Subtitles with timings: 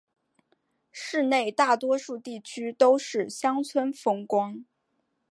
[0.91, 4.65] 市内大多数地区都是乡村风光。